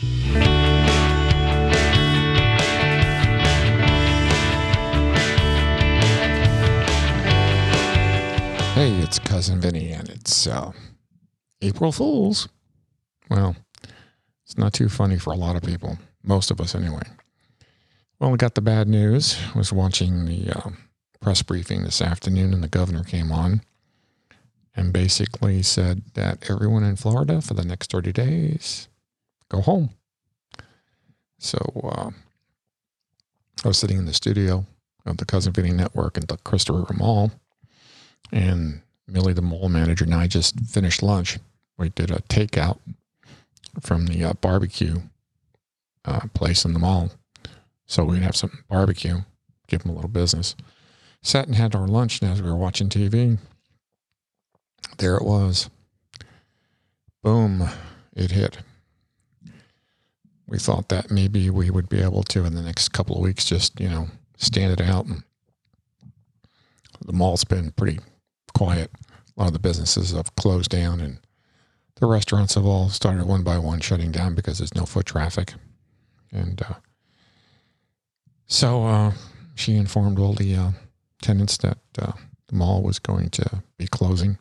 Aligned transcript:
Hey, 0.00 0.10
it's 9.00 9.18
Cousin 9.18 9.60
Vinny, 9.60 9.90
and 9.90 10.08
it's 10.08 10.46
uh, 10.46 10.70
April 11.62 11.90
Fools. 11.90 12.48
Well, 13.28 13.56
it's 14.44 14.56
not 14.56 14.72
too 14.72 14.88
funny 14.88 15.18
for 15.18 15.32
a 15.32 15.36
lot 15.36 15.56
of 15.56 15.62
people, 15.64 15.98
most 16.22 16.52
of 16.52 16.60
us 16.60 16.76
anyway. 16.76 17.02
Well, 18.20 18.30
we 18.30 18.38
got 18.38 18.54
the 18.54 18.60
bad 18.60 18.86
news. 18.86 19.36
I 19.52 19.58
was 19.58 19.72
watching 19.72 20.26
the 20.26 20.52
uh, 20.52 20.70
press 21.20 21.42
briefing 21.42 21.82
this 21.82 22.00
afternoon, 22.00 22.54
and 22.54 22.62
the 22.62 22.68
governor 22.68 23.02
came 23.02 23.32
on 23.32 23.62
and 24.76 24.92
basically 24.92 25.60
said 25.64 26.02
that 26.14 26.48
everyone 26.48 26.84
in 26.84 26.94
Florida 26.94 27.42
for 27.42 27.54
the 27.54 27.64
next 27.64 27.90
30 27.90 28.12
days 28.12 28.87
go 29.48 29.60
home. 29.60 29.90
So 31.38 31.58
uh, 31.84 32.10
I 33.64 33.68
was 33.68 33.78
sitting 33.78 33.98
in 33.98 34.06
the 34.06 34.12
studio 34.12 34.66
of 35.06 35.16
the 35.18 35.24
Cousin 35.24 35.52
Vinny 35.52 35.72
Network 35.72 36.16
at 36.16 36.28
the 36.28 36.36
Christopher 36.38 36.92
Mall 36.94 37.30
and 38.32 38.82
Millie, 39.06 39.32
the 39.32 39.42
mall 39.42 39.68
manager, 39.68 40.04
and 40.04 40.14
I 40.14 40.26
just 40.26 40.60
finished 40.60 41.02
lunch. 41.02 41.38
We 41.78 41.88
did 41.90 42.10
a 42.10 42.20
takeout 42.28 42.78
from 43.80 44.06
the 44.06 44.24
uh, 44.24 44.32
barbecue 44.34 44.96
uh, 46.04 46.20
place 46.34 46.64
in 46.64 46.72
the 46.72 46.78
mall. 46.78 47.10
So 47.86 48.04
we'd 48.04 48.22
have 48.22 48.36
some 48.36 48.64
barbecue, 48.68 49.20
give 49.66 49.82
them 49.82 49.92
a 49.92 49.94
little 49.94 50.10
business. 50.10 50.54
Sat 51.22 51.46
and 51.46 51.56
had 51.56 51.74
our 51.74 51.88
lunch, 51.88 52.20
and 52.20 52.30
as 52.30 52.42
we 52.42 52.50
were 52.50 52.56
watching 52.56 52.88
TV, 52.88 53.38
there 54.98 55.16
it 55.16 55.24
was. 55.24 55.70
Boom, 57.22 57.68
it 58.14 58.30
hit. 58.30 58.58
We 60.48 60.58
thought 60.58 60.88
that 60.88 61.10
maybe 61.10 61.50
we 61.50 61.70
would 61.70 61.88
be 61.88 62.00
able 62.00 62.22
to, 62.24 62.44
in 62.44 62.54
the 62.54 62.62
next 62.62 62.88
couple 62.90 63.16
of 63.16 63.22
weeks, 63.22 63.44
just, 63.44 63.78
you 63.78 63.88
know, 63.88 64.08
stand 64.38 64.72
it 64.72 64.80
out. 64.80 65.04
And 65.06 65.22
the 67.04 67.12
mall's 67.12 67.44
been 67.44 67.70
pretty 67.72 68.00
quiet. 68.54 68.90
A 69.36 69.40
lot 69.40 69.46
of 69.48 69.52
the 69.52 69.58
businesses 69.58 70.12
have 70.12 70.34
closed 70.36 70.70
down 70.70 71.00
and 71.00 71.18
the 71.96 72.06
restaurants 72.06 72.54
have 72.54 72.64
all 72.64 72.88
started 72.88 73.26
one 73.26 73.42
by 73.42 73.58
one 73.58 73.80
shutting 73.80 74.10
down 74.10 74.34
because 74.34 74.58
there's 74.58 74.74
no 74.74 74.86
foot 74.86 75.06
traffic. 75.06 75.54
And 76.32 76.60
uh, 76.62 76.74
so 78.46 78.84
uh, 78.86 79.12
she 79.54 79.76
informed 79.76 80.18
all 80.18 80.32
the 80.32 80.54
uh, 80.54 80.70
tenants 81.20 81.56
that 81.58 81.78
uh, 81.98 82.12
the 82.46 82.54
mall 82.54 82.82
was 82.82 82.98
going 82.98 83.30
to 83.30 83.62
be 83.76 83.86
closing 83.86 84.38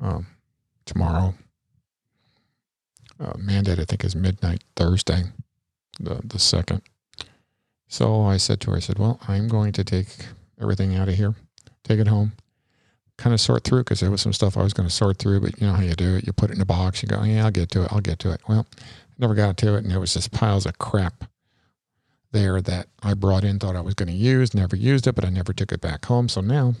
um, 0.00 0.26
tomorrow. 0.84 1.34
Uh, 3.18 3.32
mandate, 3.38 3.78
I 3.78 3.84
think, 3.84 4.04
is 4.04 4.14
midnight 4.14 4.62
Thursday, 4.74 5.24
the, 5.98 6.20
the 6.22 6.38
second. 6.38 6.82
So 7.88 8.22
I 8.22 8.36
said 8.36 8.60
to 8.60 8.70
her, 8.70 8.76
I 8.76 8.80
said, 8.80 8.98
Well, 8.98 9.18
I'm 9.26 9.48
going 9.48 9.72
to 9.72 9.84
take 9.84 10.08
everything 10.60 10.94
out 10.96 11.08
of 11.08 11.14
here, 11.14 11.34
take 11.84 11.98
it 11.98 12.08
home, 12.08 12.32
kind 13.16 13.32
of 13.32 13.40
sort 13.40 13.64
through 13.64 13.84
because 13.84 14.00
there 14.00 14.10
was 14.10 14.20
some 14.20 14.32
stuff 14.32 14.56
I 14.56 14.62
was 14.62 14.74
going 14.74 14.88
to 14.88 14.94
sort 14.94 15.18
through, 15.18 15.40
but 15.40 15.58
you 15.60 15.66
know 15.66 15.72
how 15.72 15.82
you 15.82 15.94
do 15.94 16.16
it. 16.16 16.26
You 16.26 16.32
put 16.32 16.50
it 16.50 16.56
in 16.56 16.60
a 16.60 16.66
box, 16.66 17.02
you 17.02 17.08
go, 17.08 17.22
yeah, 17.22 17.44
I'll 17.44 17.50
get 17.50 17.70
to 17.70 17.84
it. 17.84 17.92
I'll 17.92 18.00
get 18.00 18.18
to 18.20 18.32
it. 18.32 18.40
Well, 18.48 18.66
never 19.18 19.34
got 19.34 19.56
to 19.58 19.76
it. 19.76 19.84
And 19.84 19.90
there 19.90 20.00
was 20.00 20.14
just 20.14 20.32
piles 20.32 20.66
of 20.66 20.78
crap 20.78 21.24
there 22.32 22.60
that 22.60 22.88
I 23.02 23.14
brought 23.14 23.44
in, 23.44 23.58
thought 23.58 23.76
I 23.76 23.80
was 23.80 23.94
going 23.94 24.08
to 24.08 24.14
use, 24.14 24.52
never 24.52 24.76
used 24.76 25.06
it, 25.06 25.14
but 25.14 25.24
I 25.24 25.30
never 25.30 25.52
took 25.52 25.72
it 25.72 25.80
back 25.80 26.04
home. 26.04 26.28
So 26.28 26.40
now 26.40 26.74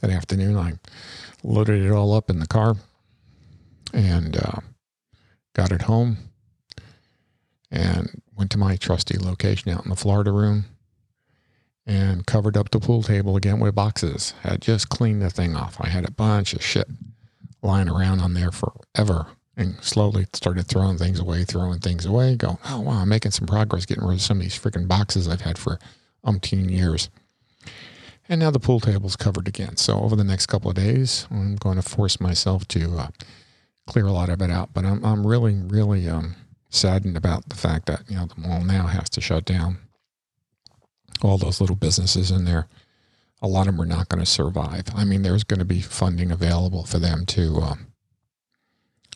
that 0.00 0.10
afternoon, 0.10 0.56
I 0.56 0.74
loaded 1.42 1.82
it 1.82 1.90
all 1.90 2.14
up 2.14 2.30
in 2.30 2.38
the 2.38 2.46
car 2.46 2.76
and 3.92 4.36
uh, 4.36 4.60
got 5.54 5.72
it 5.72 5.82
home 5.82 6.16
and 7.70 8.22
went 8.36 8.50
to 8.50 8.58
my 8.58 8.76
trusty 8.76 9.18
location 9.18 9.70
out 9.70 9.84
in 9.84 9.90
the 9.90 9.96
Florida 9.96 10.32
room 10.32 10.64
and 11.86 12.26
covered 12.26 12.56
up 12.56 12.70
the 12.70 12.80
pool 12.80 13.02
table 13.02 13.36
again 13.36 13.58
with 13.58 13.74
boxes. 13.74 14.34
Had 14.42 14.60
just 14.60 14.88
cleaned 14.88 15.22
the 15.22 15.30
thing 15.30 15.56
off. 15.56 15.76
I 15.80 15.88
had 15.88 16.06
a 16.06 16.12
bunch 16.12 16.52
of 16.52 16.62
shit 16.62 16.88
lying 17.62 17.88
around 17.88 18.20
on 18.20 18.34
there 18.34 18.50
forever 18.50 19.26
and 19.56 19.82
slowly 19.82 20.26
started 20.32 20.66
throwing 20.66 20.96
things 20.96 21.20
away, 21.20 21.44
throwing 21.44 21.78
things 21.78 22.06
away, 22.06 22.36
going, 22.36 22.58
oh, 22.66 22.80
wow, 22.80 23.02
I'm 23.02 23.08
making 23.08 23.32
some 23.32 23.46
progress 23.46 23.86
getting 23.86 24.04
rid 24.04 24.14
of 24.14 24.22
some 24.22 24.38
of 24.38 24.42
these 24.42 24.58
freaking 24.58 24.88
boxes 24.88 25.28
I've 25.28 25.42
had 25.42 25.58
for 25.58 25.78
umpteen 26.24 26.70
years. 26.70 27.10
And 28.28 28.40
now 28.40 28.50
the 28.50 28.60
pool 28.60 28.80
table's 28.80 29.16
covered 29.16 29.48
again. 29.48 29.76
So 29.76 29.98
over 29.98 30.16
the 30.16 30.24
next 30.24 30.46
couple 30.46 30.70
of 30.70 30.76
days, 30.76 31.26
I'm 31.30 31.56
going 31.56 31.76
to 31.76 31.82
force 31.82 32.20
myself 32.20 32.66
to 32.68 32.96
uh, 32.98 33.08
clear 33.86 34.06
a 34.06 34.12
lot 34.12 34.28
of 34.28 34.40
it 34.42 34.50
out. 34.50 34.72
But 34.72 34.84
I'm, 34.84 35.04
I'm 35.04 35.26
really, 35.26 35.54
really 35.54 36.08
um, 36.08 36.36
saddened 36.70 37.16
about 37.16 37.48
the 37.48 37.56
fact 37.56 37.86
that, 37.86 38.02
you 38.08 38.16
know, 38.16 38.26
the 38.26 38.40
mall 38.40 38.64
now 38.64 38.86
has 38.86 39.08
to 39.10 39.20
shut 39.20 39.44
down 39.44 39.78
all 41.22 41.38
those 41.38 41.60
little 41.60 41.76
businesses 41.76 42.30
in 42.30 42.44
there, 42.44 42.68
a 43.40 43.48
lot 43.48 43.66
of 43.66 43.74
them 43.74 43.82
are 43.82 43.86
not 43.86 44.08
going 44.08 44.20
to 44.20 44.30
survive. 44.30 44.84
I 44.94 45.04
mean, 45.04 45.22
there's 45.22 45.44
going 45.44 45.58
to 45.58 45.64
be 45.64 45.80
funding 45.80 46.30
available 46.30 46.84
for 46.84 46.98
them 46.98 47.26
to 47.26 47.56
um, 47.58 47.86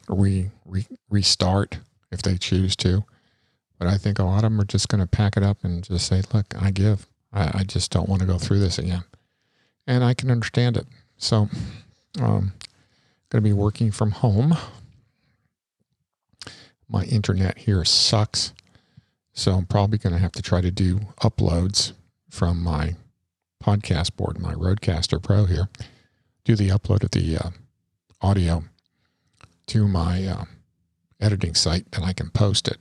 re, 0.08 0.50
re, 0.64 0.86
restart 1.08 1.78
if 2.10 2.22
they 2.22 2.36
choose 2.36 2.76
to. 2.76 3.04
But 3.78 3.88
I 3.88 3.98
think 3.98 4.18
a 4.18 4.24
lot 4.24 4.38
of 4.38 4.50
them 4.50 4.60
are 4.60 4.64
just 4.64 4.88
going 4.88 5.00
to 5.00 5.06
pack 5.06 5.36
it 5.36 5.42
up 5.42 5.58
and 5.62 5.84
just 5.84 6.06
say, 6.06 6.22
look, 6.32 6.46
I 6.60 6.70
give. 6.70 7.06
I, 7.32 7.60
I 7.60 7.64
just 7.64 7.90
don't 7.90 8.08
want 8.08 8.20
to 8.20 8.26
go 8.26 8.38
through 8.38 8.60
this 8.60 8.78
again. 8.78 9.04
And 9.86 10.02
I 10.02 10.14
can 10.14 10.30
understand 10.30 10.76
it. 10.76 10.86
So, 11.18 11.48
um, 12.20 12.52
going 13.30 13.42
to 13.42 13.48
be 13.48 13.52
working 13.52 13.90
from 13.90 14.12
home. 14.12 14.56
My 16.88 17.04
internet 17.04 17.58
here 17.58 17.84
sucks. 17.84 18.52
So 19.32 19.52
I'm 19.52 19.66
probably 19.66 19.98
going 19.98 20.14
to 20.14 20.18
have 20.18 20.32
to 20.32 20.42
try 20.42 20.60
to 20.60 20.70
do 20.70 21.00
uploads 21.20 21.92
from 22.30 22.62
my 22.62 22.96
podcast 23.62 24.16
board, 24.16 24.38
my 24.38 24.54
Rodecaster 24.54 25.22
Pro 25.22 25.44
here, 25.44 25.68
do 26.44 26.54
the 26.54 26.68
upload 26.68 27.02
of 27.02 27.10
the 27.10 27.36
uh, 27.36 27.50
audio 28.22 28.64
to 29.66 29.88
my 29.88 30.26
uh, 30.26 30.44
editing 31.20 31.54
site, 31.54 31.86
and 31.92 32.04
I 32.04 32.12
can 32.12 32.30
post 32.30 32.68
it. 32.68 32.78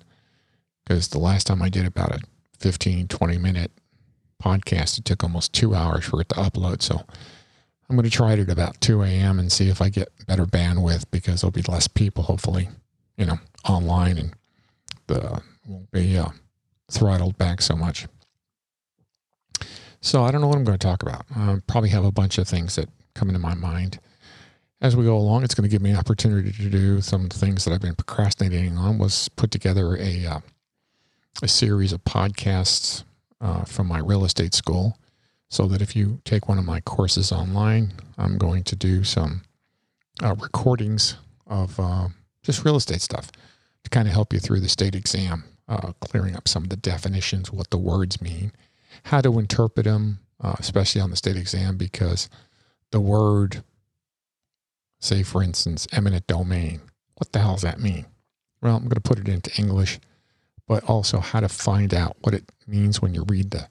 Because 0.85 1.07
the 1.07 1.19
last 1.19 1.47
time 1.47 1.61
I 1.61 1.69
did 1.69 1.85
about 1.85 2.11
a 2.11 2.19
15, 2.59 3.07
20 3.07 3.37
minute 3.39 3.71
podcast, 4.41 4.99
it 4.99 5.05
took 5.05 5.23
almost 5.23 5.51
two 5.51 5.73
hours 5.73 6.05
for 6.05 6.21
it 6.21 6.29
to 6.29 6.35
upload. 6.35 6.81
So 6.81 7.05
I'm 7.89 7.95
going 7.95 8.09
to 8.09 8.09
try 8.09 8.33
it 8.33 8.39
at 8.39 8.49
about 8.49 8.81
2 8.81 9.03
a.m. 9.03 9.39
and 9.39 9.51
see 9.51 9.69
if 9.69 9.81
I 9.81 9.89
get 9.89 10.09
better 10.25 10.45
bandwidth 10.45 11.05
because 11.11 11.41
there'll 11.41 11.51
be 11.51 11.61
less 11.63 11.87
people, 11.87 12.23
hopefully, 12.23 12.69
you 13.17 13.25
know, 13.25 13.37
online 13.67 14.17
and 14.17 14.33
the 15.07 15.41
won't 15.67 15.91
be 15.91 16.17
uh, 16.17 16.29
throttled 16.91 17.37
back 17.37 17.61
so 17.61 17.75
much. 17.75 18.07
So 20.01 20.23
I 20.23 20.31
don't 20.31 20.41
know 20.41 20.47
what 20.47 20.57
I'm 20.57 20.63
going 20.63 20.77
to 20.77 20.87
talk 20.87 21.01
about. 21.01 21.25
I 21.35 21.57
probably 21.67 21.89
have 21.89 22.05
a 22.05 22.11
bunch 22.11 22.37
of 22.37 22.47
things 22.47 22.75
that 22.75 22.89
come 23.15 23.29
into 23.29 23.39
my 23.39 23.55
mind 23.55 23.99
as 24.81 24.95
we 24.95 25.03
go 25.03 25.17
along. 25.17 25.43
It's 25.43 25.55
going 25.55 25.67
to 25.67 25.69
give 25.69 25.81
me 25.81 25.91
an 25.91 25.97
opportunity 25.97 26.51
to 26.51 26.69
do 26.69 27.01
some 27.01 27.27
things 27.29 27.65
that 27.65 27.73
I've 27.73 27.81
been 27.81 27.95
procrastinating 27.95 28.77
on. 28.77 28.99
Was 28.99 29.29
put 29.29 29.49
together 29.49 29.97
a 29.97 30.25
uh, 30.25 30.39
a 31.41 31.47
series 31.47 31.91
of 31.91 32.03
podcasts 32.03 33.03
uh, 33.41 33.63
from 33.65 33.87
my 33.87 33.99
real 33.99 34.25
estate 34.25 34.53
school, 34.53 34.97
so 35.49 35.67
that 35.67 35.81
if 35.81 35.95
you 35.95 36.21
take 36.25 36.47
one 36.47 36.57
of 36.57 36.65
my 36.65 36.81
courses 36.81 37.31
online, 37.31 37.93
I'm 38.17 38.37
going 38.37 38.63
to 38.63 38.75
do 38.75 39.03
some 39.03 39.43
uh, 40.23 40.35
recordings 40.35 41.17
of 41.47 41.79
uh, 41.79 42.07
just 42.43 42.65
real 42.65 42.75
estate 42.75 43.01
stuff 43.01 43.31
to 43.83 43.89
kind 43.89 44.07
of 44.07 44.13
help 44.13 44.33
you 44.33 44.39
through 44.39 44.59
the 44.59 44.69
state 44.69 44.95
exam 44.95 45.43
uh, 45.67 45.93
clearing 45.99 46.35
up 46.35 46.47
some 46.47 46.63
of 46.63 46.69
the 46.69 46.75
definitions, 46.75 47.51
what 47.51 47.69
the 47.69 47.77
words 47.77 48.21
mean, 48.21 48.51
how 49.03 49.21
to 49.21 49.39
interpret 49.39 49.85
them, 49.85 50.19
uh, 50.41 50.55
especially 50.59 51.01
on 51.01 51.09
the 51.09 51.15
state 51.15 51.35
exam, 51.35 51.77
because 51.77 52.29
the 52.91 52.99
word, 52.99 53.63
say 54.99 55.23
for 55.23 55.41
instance, 55.41 55.87
eminent 55.91 56.27
domain, 56.27 56.81
what 57.15 57.31
the 57.31 57.39
hell 57.39 57.53
does 57.53 57.61
that 57.63 57.79
mean? 57.79 58.05
Well, 58.61 58.75
I'm 58.75 58.83
going 58.83 58.91
to 58.91 59.01
put 59.01 59.19
it 59.19 59.27
into 59.27 59.51
English, 59.59 59.99
but 60.67 60.83
also 60.85 61.19
how 61.19 61.39
to 61.39 61.49
find 61.49 61.93
out 61.93 62.17
what 62.21 62.33
it 62.33 62.51
means 62.67 63.01
when 63.01 63.13
you 63.13 63.23
read 63.27 63.51
the 63.51 63.67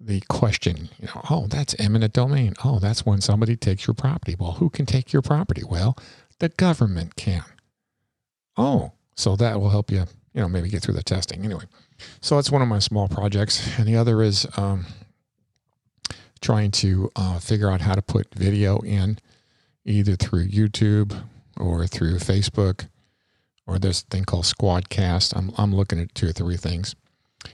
the 0.00 0.20
question. 0.28 0.88
You 0.98 1.06
know, 1.06 1.20
oh, 1.30 1.46
that's 1.46 1.74
eminent 1.78 2.12
domain. 2.12 2.54
Oh, 2.64 2.78
that's 2.78 3.06
when 3.06 3.20
somebody 3.20 3.56
takes 3.56 3.86
your 3.86 3.94
property. 3.94 4.36
Well, 4.38 4.52
who 4.52 4.70
can 4.70 4.86
take 4.86 5.12
your 5.12 5.22
property? 5.22 5.62
Well, 5.68 5.96
the 6.38 6.50
government 6.50 7.16
can. 7.16 7.44
Oh, 8.56 8.92
so 9.14 9.36
that 9.36 9.60
will 9.60 9.70
help 9.70 9.90
you 9.90 10.06
you 10.36 10.42
know, 10.42 10.48
maybe 10.48 10.68
get 10.68 10.82
through 10.82 10.94
the 10.94 11.02
testing. 11.02 11.44
Anyway, 11.44 11.64
so 12.20 12.36
that's 12.36 12.50
one 12.50 12.60
of 12.60 12.68
my 12.68 12.78
small 12.78 13.08
projects. 13.08 13.78
And 13.78 13.88
the 13.88 13.96
other 13.96 14.22
is 14.22 14.46
um, 14.58 14.84
trying 16.42 16.70
to 16.72 17.10
uh, 17.16 17.38
figure 17.38 17.70
out 17.70 17.80
how 17.80 17.94
to 17.94 18.02
put 18.02 18.32
video 18.34 18.78
in 18.80 19.18
either 19.86 20.14
through 20.14 20.46
YouTube 20.48 21.18
or 21.56 21.86
through 21.86 22.16
Facebook 22.16 22.86
or 23.66 23.78
this 23.78 24.02
thing 24.02 24.24
called 24.24 24.44
Squadcast. 24.44 25.34
I'm, 25.34 25.52
I'm 25.56 25.74
looking 25.74 25.98
at 25.98 26.14
two 26.14 26.28
or 26.28 26.32
three 26.32 26.58
things. 26.58 26.94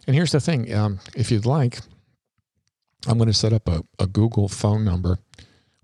And 0.09 0.17
here's 0.17 0.33
the 0.33 0.41
thing 0.41 0.75
um, 0.75 0.99
if 1.15 1.31
you'd 1.31 1.47
like, 1.47 1.79
I'm 3.07 3.19
going 3.19 3.29
to 3.29 3.35
set 3.35 3.53
up 3.53 3.69
a, 3.69 3.83
a 3.99 4.07
Google 4.07 4.49
phone 4.49 4.85
number 4.85 5.19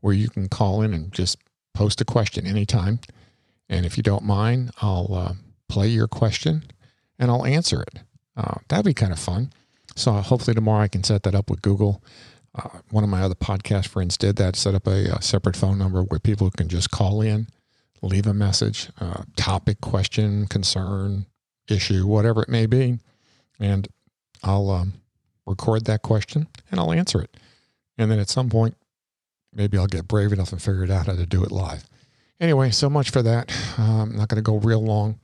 where 0.01 0.15
you 0.15 0.29
can 0.29 0.49
call 0.49 0.83
in 0.83 0.95
and 0.95 1.13
just 1.13 1.39
post 1.75 2.01
a 2.01 2.05
question 2.05 2.47
anytime. 2.47 3.01
And 3.69 3.85
if 3.85 3.97
you 3.97 4.03
don't 4.03 4.25
mind, 4.25 4.71
I'll 4.81 5.13
uh, 5.13 5.33
play 5.69 5.89
your 5.89 6.09
question 6.09 6.65
and 7.19 7.31
I'll 7.31 7.45
answer 7.45 7.83
it. 7.83 8.01
Uh, 8.37 8.55
that'd 8.69 8.85
be 8.85 8.95
kind 8.95 9.13
of 9.13 9.19
fun. 9.19 9.53
So 9.97 10.13
hopefully 10.13 10.55
tomorrow 10.55 10.83
I 10.83 10.89
can 10.89 11.03
set 11.03 11.25
that 11.25 11.35
up 11.35 11.51
with 11.51 11.63
Google. 11.63 12.03
Uh, 12.55 12.69
one 12.91 13.05
of 13.05 13.11
my 13.11 13.23
other 13.23 13.35
podcast 13.35 13.89
friends 13.89 14.17
did 14.17 14.37
that, 14.37 14.57
set 14.57 14.75
up 14.75 14.87
a, 14.87 15.17
a, 15.17 15.23
separate 15.23 15.57
phone 15.57 15.79
number 15.79 16.03
where 16.03 16.21
people 16.21 16.51
can 16.51 16.69
just 16.69 16.91
call 16.91 17.21
in, 17.21 17.49
leave 18.01 18.27
a 18.27 18.33
message, 18.33 18.89
uh, 19.01 19.25
topic, 19.37 19.81
question, 19.81 20.47
concern, 20.47 21.27
issue, 21.69 22.07
whatever 22.07 22.43
it 22.43 22.49
may 22.49 22.67
be. 22.67 22.99
And 23.61 23.89
I'll 24.43 24.71
um, 24.71 24.95
record 25.47 25.85
that 25.87 26.03
question 26.03 26.47
and 26.71 26.81
I'll 26.81 26.93
answer 26.93 27.21
it. 27.21 27.37
And 27.97 28.11
then 28.11 28.19
at 28.19 28.29
some 28.29 28.49
point, 28.49 28.77
maybe 29.53 29.77
I'll 29.79 29.87
get 29.87 30.09
brave 30.09 30.33
enough 30.33 30.53
and 30.53 30.63
figure 30.63 30.85
it 30.85 30.91
out 30.91 31.07
how 31.07 31.15
to 31.15 31.27
do 31.27 31.43
it 31.43 31.51
live. 31.51 31.85
Anyway, 32.41 32.71
so 32.71 32.89
much 32.89 33.11
for 33.11 33.23
that. 33.23 33.53
Uh, 33.79 34.03
I'm 34.03 34.17
not 34.17 34.29
going 34.29 34.37
to 34.37 34.43
go 34.43 34.59
real 34.59 34.83
long. 34.83 35.19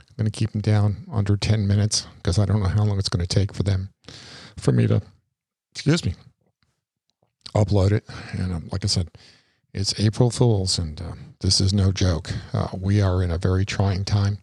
I'm 0.00 0.14
going 0.16 0.30
to 0.30 0.38
keep 0.38 0.52
them 0.52 0.60
down 0.60 1.06
under 1.10 1.36
10 1.36 1.66
minutes 1.66 2.06
because 2.16 2.38
I 2.38 2.44
don't 2.44 2.60
know 2.60 2.68
how 2.68 2.84
long 2.84 2.98
it's 2.98 3.08
going 3.08 3.24
to 3.24 3.34
take 3.34 3.54
for 3.54 3.62
them, 3.62 3.88
for 4.58 4.72
me 4.72 4.86
to, 4.86 5.00
excuse 5.72 6.04
me, 6.04 6.14
upload 7.54 7.92
it. 7.92 8.04
And 8.32 8.52
um, 8.52 8.68
like 8.70 8.84
I 8.84 8.88
said, 8.88 9.08
it's 9.72 9.98
April 9.98 10.30
Fools, 10.30 10.78
and 10.78 11.00
uh, 11.00 11.12
this 11.40 11.60
is 11.60 11.72
no 11.72 11.92
joke. 11.92 12.30
Uh, 12.52 12.68
we 12.78 13.00
are 13.00 13.22
in 13.22 13.30
a 13.30 13.38
very 13.38 13.64
trying 13.64 14.04
time. 14.04 14.38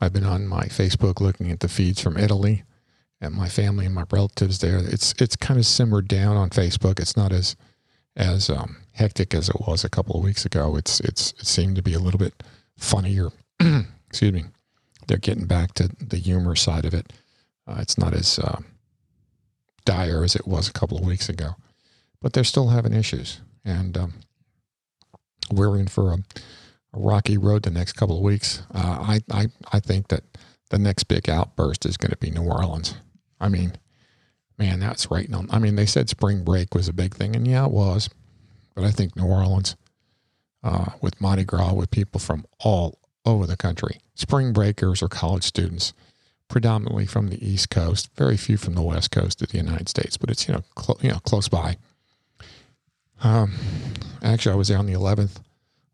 I've 0.00 0.12
been 0.12 0.24
on 0.24 0.46
my 0.46 0.66
Facebook 0.66 1.20
looking 1.20 1.50
at 1.50 1.60
the 1.60 1.68
feeds 1.68 2.00
from 2.00 2.16
Italy 2.16 2.62
and 3.20 3.34
my 3.34 3.48
family 3.48 3.86
and 3.86 3.94
my 3.94 4.04
relatives 4.10 4.58
there. 4.58 4.78
It's 4.78 5.14
it's 5.18 5.36
kind 5.36 5.58
of 5.58 5.66
simmered 5.66 6.08
down 6.08 6.36
on 6.36 6.50
Facebook. 6.50 7.00
It's 7.00 7.16
not 7.16 7.32
as 7.32 7.56
as 8.16 8.48
um, 8.48 8.78
hectic 8.92 9.34
as 9.34 9.48
it 9.48 9.60
was 9.66 9.84
a 9.84 9.90
couple 9.90 10.16
of 10.16 10.24
weeks 10.24 10.44
ago. 10.44 10.76
It's 10.76 11.00
it's 11.00 11.32
it 11.32 11.46
seemed 11.46 11.76
to 11.76 11.82
be 11.82 11.94
a 11.94 11.98
little 11.98 12.18
bit 12.18 12.42
funnier. 12.76 13.30
Excuse 14.08 14.32
me. 14.32 14.44
They're 15.06 15.18
getting 15.18 15.46
back 15.46 15.74
to 15.74 15.88
the 16.00 16.16
humor 16.16 16.56
side 16.56 16.84
of 16.84 16.92
it. 16.92 17.12
Uh, 17.66 17.76
it's 17.78 17.96
not 17.96 18.12
as 18.12 18.38
uh, 18.38 18.60
dire 19.84 20.24
as 20.24 20.34
it 20.34 20.46
was 20.46 20.68
a 20.68 20.72
couple 20.72 20.98
of 20.98 21.04
weeks 21.04 21.28
ago, 21.28 21.56
but 22.20 22.32
they're 22.32 22.44
still 22.44 22.68
having 22.68 22.92
issues, 22.92 23.40
and 23.64 23.96
um, 23.96 24.14
we're 25.52 25.78
in 25.78 25.86
for 25.86 26.12
a, 26.12 26.16
a, 26.16 26.98
rocky 26.98 27.36
road 27.38 27.62
the 27.62 27.70
next 27.70 27.92
couple 27.92 28.16
of 28.16 28.22
weeks. 28.22 28.62
Uh, 28.74 28.98
I 29.00 29.20
I 29.32 29.46
I 29.72 29.80
think 29.80 30.08
that 30.08 30.24
the 30.70 30.78
next 30.78 31.04
big 31.04 31.28
outburst 31.30 31.86
is 31.86 31.96
going 31.96 32.10
to 32.10 32.16
be 32.16 32.30
New 32.30 32.44
Orleans. 32.44 32.96
I 33.40 33.48
mean, 33.48 33.72
man, 34.58 34.80
that's 34.80 35.10
right 35.10 35.32
on. 35.32 35.48
I 35.50 35.58
mean, 35.58 35.76
they 35.76 35.86
said 35.86 36.08
spring 36.08 36.44
break 36.44 36.74
was 36.74 36.88
a 36.88 36.92
big 36.92 37.14
thing, 37.14 37.36
and 37.36 37.46
yeah, 37.46 37.66
it 37.66 37.72
was. 37.72 38.08
But 38.74 38.84
I 38.84 38.90
think 38.90 39.16
New 39.16 39.26
Orleans, 39.26 39.76
uh, 40.62 40.86
with 41.00 41.20
Mardi 41.20 41.44
Gras, 41.44 41.72
with 41.72 41.90
people 41.90 42.20
from 42.20 42.44
all 42.60 42.98
over 43.24 43.46
the 43.46 43.56
country, 43.56 44.00
spring 44.14 44.52
breakers 44.52 45.02
or 45.02 45.08
college 45.08 45.44
students, 45.44 45.92
predominantly 46.48 47.06
from 47.06 47.28
the 47.28 47.44
East 47.44 47.70
Coast, 47.70 48.08
very 48.16 48.36
few 48.36 48.56
from 48.56 48.74
the 48.74 48.82
West 48.82 49.10
Coast 49.10 49.42
of 49.42 49.48
the 49.48 49.58
United 49.58 49.88
States, 49.88 50.16
but 50.16 50.30
it's 50.30 50.46
you 50.46 50.54
know 50.54 50.62
cl- 50.78 50.98
you 51.02 51.10
know 51.10 51.18
close 51.20 51.48
by. 51.48 51.76
Um, 53.22 53.54
actually, 54.22 54.52
I 54.52 54.56
was 54.56 54.68
there 54.68 54.78
on 54.78 54.86
the 54.86 54.92
11th 54.92 55.40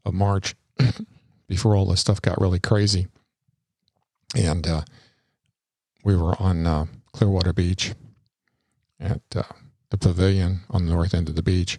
of 0.05 0.13
March 0.13 0.57
before 1.49 1.77
all 1.77 1.87
this 1.87 2.01
stuff 2.01 2.21
got 2.21 2.41
really 2.41 2.59
crazy, 2.59 3.07
and 4.37 4.67
uh, 4.67 4.83
we 6.05 6.17
were 6.17 6.35
on 6.43 6.67
uh, 6.67 6.87
Clearwater 7.13 7.53
Beach 7.53 7.95
at 9.01 9.21
uh, 9.35 9.43
the 9.91 9.99
pavilion 9.99 10.61
on 10.71 10.87
the 10.87 10.93
north 10.93 11.15
end 11.15 11.29
of 11.29 11.37
the 11.37 11.43
beach, 11.43 11.79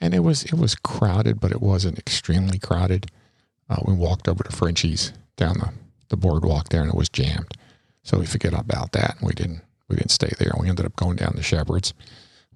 and 0.00 0.14
it 0.14 0.20
was 0.20 0.44
it 0.44 0.54
was 0.54 0.74
crowded, 0.74 1.40
but 1.40 1.50
it 1.52 1.60
wasn't 1.60 1.98
extremely 1.98 2.58
crowded. 2.58 3.10
Uh, 3.68 3.82
we 3.86 3.94
walked 3.94 4.28
over 4.28 4.42
to 4.42 4.56
Frenchie's 4.56 5.12
down 5.36 5.58
the, 5.58 5.72
the 6.08 6.16
boardwalk 6.16 6.68
there, 6.70 6.80
and 6.82 6.90
it 6.90 6.96
was 6.96 7.08
jammed. 7.08 7.56
So 8.02 8.18
we 8.18 8.26
forget 8.26 8.54
about 8.54 8.92
that, 8.92 9.16
and 9.18 9.26
we 9.26 9.34
didn't 9.34 9.62
we 9.88 9.96
didn't 9.96 10.10
stay 10.10 10.32
there. 10.38 10.52
We 10.58 10.68
ended 10.68 10.86
up 10.86 10.96
going 10.96 11.16
down 11.16 11.34
to 11.34 11.42
Shepherd's, 11.42 11.92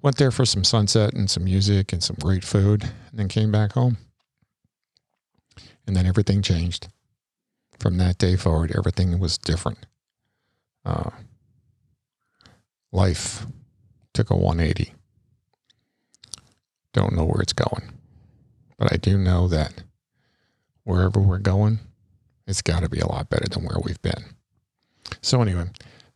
went 0.01 0.17
there 0.17 0.31
for 0.31 0.45
some 0.45 0.63
sunset 0.63 1.13
and 1.13 1.29
some 1.29 1.43
music 1.43 1.91
and 1.91 2.01
some 2.01 2.15
great 2.21 2.43
food, 2.43 2.83
and 2.83 3.19
then 3.19 3.27
came 3.27 3.51
back 3.51 3.73
home. 3.73 3.97
And 5.85 5.95
then 5.95 6.05
everything 6.05 6.41
changed. 6.41 6.87
From 7.77 7.97
that 7.97 8.17
day 8.17 8.37
forward, 8.37 8.73
everything 8.75 9.19
was 9.19 9.37
different. 9.37 9.85
Uh, 10.85 11.11
life 12.95 13.45
took 14.13 14.29
a 14.29 14.35
180. 14.35 14.93
Don't 16.93 17.13
know 17.13 17.25
where 17.25 17.41
it's 17.41 17.53
going. 17.53 17.91
But 18.77 18.91
I 18.91 18.97
do 18.97 19.17
know 19.17 19.47
that 19.49 19.83
wherever 20.83 21.19
we're 21.19 21.39
going, 21.39 21.79
it's 22.47 22.61
got 22.61 22.83
to 22.83 22.89
be 22.89 22.99
a 22.99 23.07
lot 23.07 23.29
better 23.29 23.47
than 23.49 23.63
where 23.63 23.79
we've 23.83 24.01
been. 24.01 24.23
So, 25.21 25.41
anyway, 25.41 25.65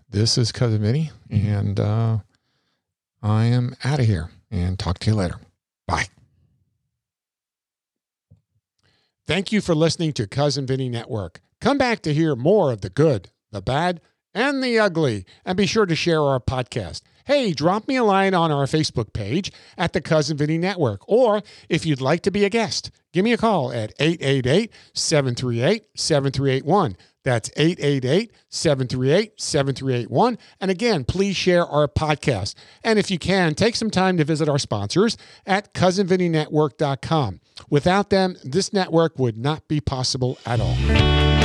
this 0.10 0.38
is 0.38 0.52
Cousin 0.52 0.82
Vinny, 0.82 1.12
and 1.30 1.80
uh, 1.80 2.20
I 3.22 3.46
am 3.46 3.76
out 3.84 4.00
of 4.00 4.06
here 4.06 4.30
and 4.50 4.80
talk 4.80 5.00
to 5.00 5.10
you 5.10 5.16
later. 5.16 5.36
Bye. 5.86 6.08
Thank 9.28 9.52
you 9.52 9.62
for 9.62 9.76
listening 9.76 10.14
to 10.14 10.28
Cousin 10.28 10.66
Vinny 10.66 10.90
Network. 10.90 11.42
Come 11.62 11.78
back 11.78 12.02
to 12.02 12.14
hear 12.14 12.36
more 12.36 12.72
of 12.72 12.82
the 12.82 12.90
good, 12.90 13.30
the 13.52 13.62
bad, 13.62 14.02
and 14.34 14.64
the 14.64 14.80
ugly, 14.80 15.26
and 15.46 15.58
be 15.58 15.66
sure 15.66 15.86
to 15.86 15.96
share 15.96 16.22
our 16.22 16.40
podcast 16.40 17.02
hey, 17.30 17.54
drop 17.54 17.88
me 17.88 17.96
a 17.96 18.04
line 18.04 18.34
on 18.34 18.52
our 18.52 18.66
Facebook 18.66 19.14
page 19.14 19.52
at 19.78 19.94
the 19.94 20.02
Cousin 20.02 20.36
Vinny 20.36 20.58
Network. 20.58 21.02
Or 21.08 21.44
if 21.70 21.86
you'd 21.86 22.02
like 22.02 22.22
to 22.24 22.32
be 22.32 22.44
a 22.44 22.50
guest, 22.50 22.90
give 23.14 23.24
me 23.24 23.34
a 23.34 23.38
call 23.38 23.72
at 23.72 23.94
888 24.00 24.74
738 24.96 25.86
7381. 25.96 26.98
That's 27.24 27.52
888 27.56 28.32
738 28.50 29.40
7381. 29.40 30.38
And 30.60 30.72
again, 30.72 31.04
please 31.06 31.36
share 31.36 31.68
our 31.68 31.88
podcast. 31.88 32.56
And 32.84 32.98
if 32.98 33.12
you 33.12 33.20
can, 33.20 33.54
take 33.54 33.76
some 33.76 33.92
time 33.92 34.18
to 34.18 34.24
visit 34.24 34.50
our 34.50 34.58
sponsors 34.58 35.16
at 35.46 35.76
cousinvinnynetwork.com. 35.76 37.42
Without 37.70 38.10
them, 38.10 38.38
this 38.44 38.74
network 38.74 39.20
would 39.20 39.38
not 39.38 39.68
be 39.68 39.80
possible 39.80 40.40
at 40.48 40.60
all. 40.60 41.39